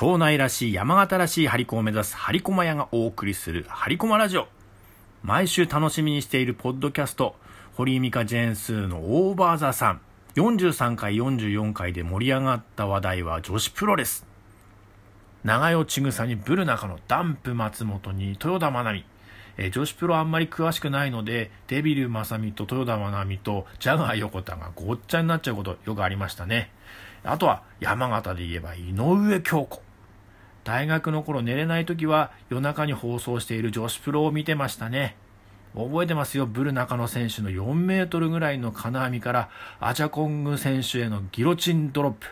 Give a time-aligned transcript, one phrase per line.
[0.00, 4.48] 庄内らしい山形らしい張り子を目指す張り駒屋がお送りする張り駒ラジオ。
[5.22, 7.36] 毎週楽しみにしているポッドキャスト、
[7.74, 10.00] 堀井美香ジェーンスーのオーバーザさん。
[10.36, 14.24] 43回、44回で盛り上がった話題は女子プロレス。
[15.44, 19.04] 長与千草にブル中のダンプ松本に豊田真奈
[19.58, 19.64] 美。
[19.66, 26.72] え、女子プロあんまり詳しくないので、デビル正美と豊田真奈美とジャガー横田がごっちゃになっちゃうことよくありましたね。
[27.22, 29.89] あとは山形で言えば井上京子。
[30.64, 35.16] 大学の頃寝れない時は夜中に放送している女子プロを見てましたね。
[35.74, 42.26] 覚えてますよ、ブル中野選手の4メートルぐらいの金網からアジャコング選手へのギロチンドロップ。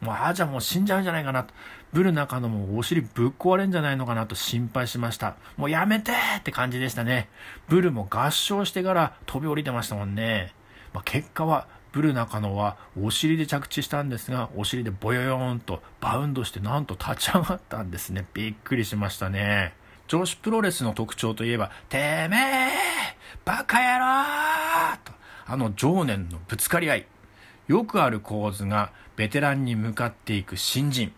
[0.00, 1.54] もうアジャもう死んじゃうんじゃないかなと。
[1.92, 5.36] ブル中野もお尻ぶっ壊れんじゃないのかなと心配しました。
[5.56, 7.28] もうやめてって感じでしたね。
[7.68, 10.52] ブルも合唱してから飛び降りてましたもんね。
[10.92, 18.26] まあ、結果はブル中野はお尻で着地したんですが、お尻でボヨヨーンとバウンドしてなんと立ち上がったんですね。
[18.34, 19.72] びっくりしましたね。
[20.06, 22.70] 女子プロレスの特徴といえば、てめえ
[23.46, 25.12] バカ野郎と、
[25.46, 27.06] あの情念のぶつかり合い。
[27.66, 31.14] よくある構図がベテランに向かっていく新人。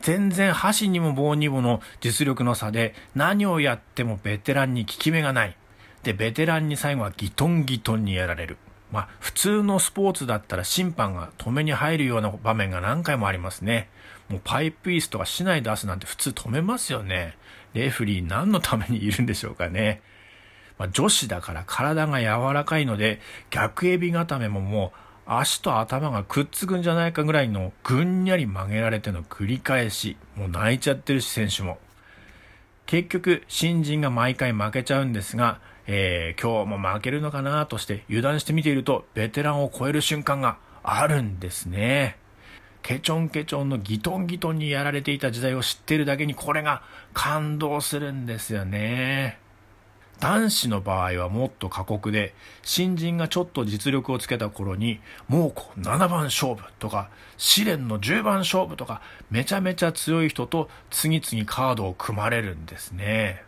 [0.00, 5.56] 全然箸にも棒にもの実力の差で何をやってもベテランに効き目がない。
[6.02, 8.58] で、ベテランに最後はギトンギトンにやられる。
[8.92, 13.88] まあ、普通のスポーツだったら審判が止めに入るような場面が何回もありますね。
[14.28, 17.36] もうパイプ椅子とか市内出すなんて普通止めますよね。
[17.74, 20.02] レフリー何のためにいるんでしょうかね。
[20.78, 30.16] まあ、女子だから体が柔らかいので、逆エビ固めももう足と頭がくっつくんじゃないかぐらいのぐんにゃり曲げられての繰り返し。
[30.36, 31.78] もう泣いちゃってるし、選手も。
[32.86, 42.18] 結局、新人が毎回負けちゃうんですが、えー、今日も負けるのかなとして油断して見ていると、ベテランを超える瞬間があるんですね。
[42.82, 46.82] ケチョンケチョンのギトンギトンにやられていた時代を知ってるだけにこれが
[47.12, 49.38] 感動するんですよね。
[50.20, 57.08] 男子の場合はもっと過酷で、新人がちょっと実力をつけた頃に、もうこう7番勝負とか、
[57.38, 63.44] 試練の10番勝負とか、めちゃめちゃ強い人と次々カードを組まれるんですね。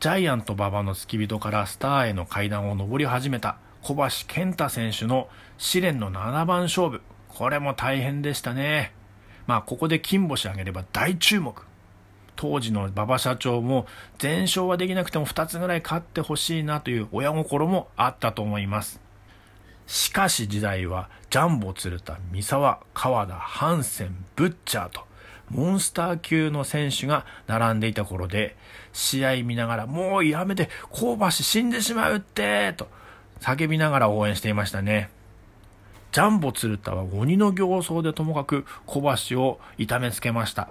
[0.00, 5.28] ジャイアント馬場の付き人からスターへの階段を上り始めた小橋健太選手の
[5.58, 7.02] 試練の7番勝負。
[7.28, 8.94] これも大変でしたね。
[9.46, 11.66] まあ、ここで金星あげれば大注目。
[12.34, 13.84] 当時の馬場社長も
[14.16, 19.02] 全勝はできなくても2つぐらい勝ってほしいなという親心もあったと思います。
[19.86, 25.09] しかし時代はジャンボ鶴田、三沢、川田、ハンセン、ブッチャーと
[25.50, 28.56] モンスター級の選手が並んでいた頃で
[28.92, 32.88] 試合見ながらもうやめて香ばし死んでしまうってと
[33.40, 35.10] 叫びながら応援していましたね。
[36.12, 39.00] ジャンボ鶴田は鬼の形相でともかく小
[39.30, 40.70] 橋を痛めつけました。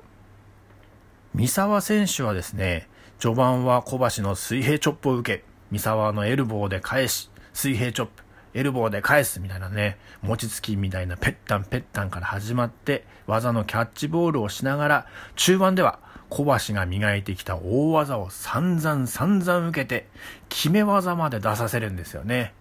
[1.33, 8.23] 三沢選手はですね、序盤は小橋の水平チョップを受け、三沢のエルボーで返し、水平チョップ、
[8.53, 15.99] エルボーで返すみたいなね、餅つきみたいなペッタンペッタンから始まって、技のキャッチボールをしながら、中盤では
[16.29, 20.07] 小橋が磨いてきた大技を散々散々受けて、
[20.49, 22.53] 決め技まで出させるんですよね。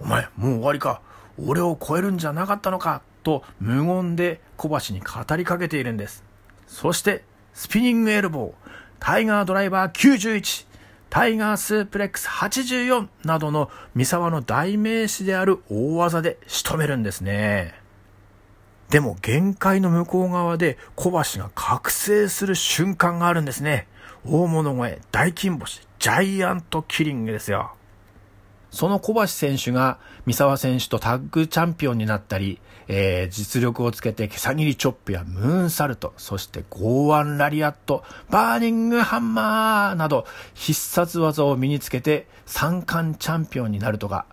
[0.00, 1.00] お前、もう終わりか。
[1.38, 3.02] 俺を超えるんじゃなかったのか。
[3.22, 6.24] と無言で小橋に語りかけているんです。
[6.66, 10.66] そして、スピニングエルボー、タイガードライバー91、
[11.10, 17.74] タイガースープレックス84などの三沢の代名詞である大技で仕留めるんですね。
[18.90, 23.88] でも限界の向こう側で小橋が覚醒する瞬間があるんですね。
[24.24, 27.74] 大物声、大金星、ジャイアントキリングですよ。
[28.70, 44.26] その小橋選手が三沢選手とタッグチャンピオンになったり、えー、実力をつけて毛さ切りチョップやムーンサルト、そして剛腕ラリアット、バーニングハンマーなど必殺技を身につけて三冠チャンピオンになるとか、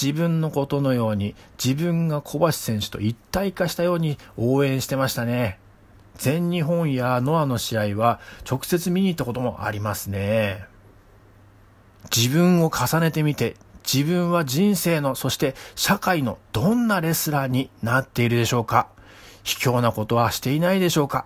[0.00, 5.58] 自分のことのように自分が小橋選手と一体化したように応援してましたね。
[6.14, 10.64] 全日本やノアの試合は直接見に行ったこともありますね。
[12.14, 13.56] 自分を重ねてみて
[13.90, 18.88] 自分は人生の、そして社会のどんなレスラーになっているでしょうか？
[19.44, 21.24] 卑怯なことはしていないでしょうか？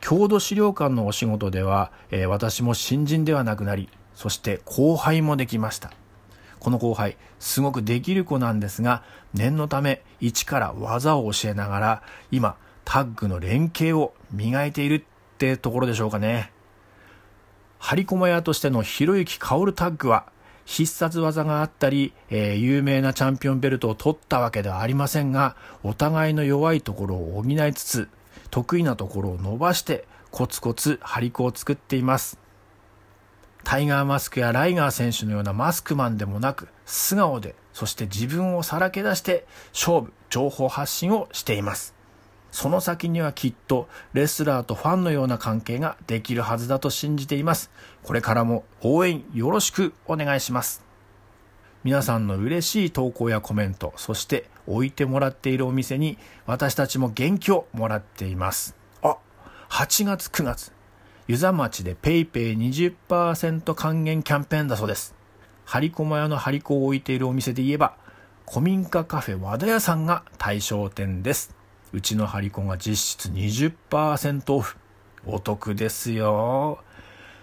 [0.00, 5.92] 郷土資料館のお仕事では、えー、私も新人ではなくなり、そして後輩もできました。
[6.58, 9.02] この後輩、すごくできる子なんですが、
[9.34, 15.02] 念のため、一から技を教えながら、今、タッグの連携を磨いているっ
[15.38, 16.52] てところでしょうかね。
[17.78, 20.26] 張り駒屋としてのひろゆき薫タッグは、
[20.64, 28.08] 必殺技があったり、えー、有名なチャンピオンベルトを取ったわけではありませんが、お互いの弱いところを補いつつ、
[28.50, 32.38] 得意なところを伸ばしてコツコツ張り子を作っています。
[33.64, 41.94] タイガーマスクやライガー選手のようなマスクマンでもなく、素顔で、そして自分をさらけ出して勝負、情報発信をしています。
[42.52, 47.70] その先にはきっとレスラーとファンのような関係ができるはずだと信じています。
[48.04, 50.84] これからも応援よろしくお願いします。
[51.82, 58.76] 皆さんの嬉しい投稿やコメント、そして置いてもらっているお店に私たちも元気をもらっています。
[59.02, 59.16] あ、
[59.70, 60.72] 8月9月、
[61.26, 65.14] 湯沢町で PayPay20% 還元キャンペーンだそうです。
[65.64, 67.96] 張り駒屋の張り子を置いているお店で言えば、
[68.46, 71.61] 古民家カフェ和田屋さんが対象店です。
[71.92, 74.78] うちの張り子が実質20%オフ。
[75.26, 76.78] お得ですよ。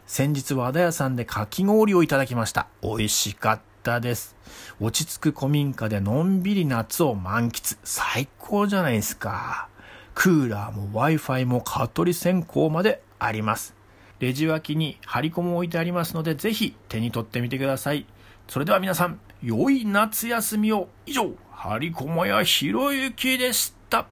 [0.08, 2.68] 先日和田屋さんでかき氷をいただきました。
[2.82, 4.36] 美味しかったです。
[4.80, 7.78] 落ち着く古民家でのんびり夏を満喫。
[7.84, 9.70] 最高じゃないですか。
[10.16, 13.76] クーラーも Wi-Fi も蚊取り線香まであります。
[14.20, 18.08] レジ脇に張り子も置いてありますので、ぜひ手に取ってみてください。
[18.48, 20.90] それでは皆さん、良い夏休みを。
[21.06, 24.08] 以上、張り子もやひろゆきでした。